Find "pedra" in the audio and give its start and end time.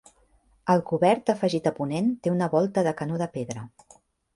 3.41-3.73